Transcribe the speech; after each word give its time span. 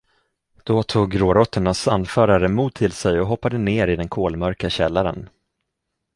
Då 0.63 0.83
tog 0.83 1.11
gråråttornas 1.11 1.87
anförare 1.87 2.47
mod 2.47 2.73
till 2.73 2.91
sig 2.91 3.19
och 3.19 3.27
hoppade 3.27 3.57
ner 3.57 3.87
i 3.87 3.95
den 3.95 4.09
kolmörka 4.09 4.69
källaren. 4.69 5.29